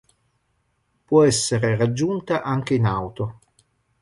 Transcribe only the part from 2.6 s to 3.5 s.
in auto.